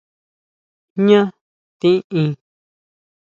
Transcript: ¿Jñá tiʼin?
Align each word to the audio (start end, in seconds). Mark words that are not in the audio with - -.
¿Jñá 1.03 1.21
tiʼin? 1.79 2.29